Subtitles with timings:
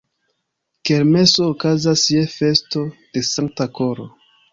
[0.89, 4.09] Kermeso okazas je festo de Sankta Koro.